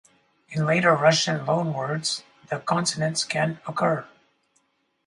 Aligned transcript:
In 0.49 0.65
later 0.65 0.95
Russian 0.95 1.45
loanwords, 1.45 2.23
the 2.49 2.57
consonants 2.57 3.23
can 3.23 3.59
occur. 3.67 4.03